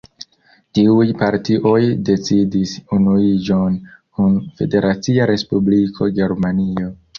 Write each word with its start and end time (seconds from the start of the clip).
Tiuj 0.77 1.03
partioj 1.19 1.75
decidis 2.09 2.73
unuiĝon 2.97 3.77
kun 4.17 4.41
Federacia 4.63 5.31
Respubliko 5.35 6.13
Germanio. 6.21 6.93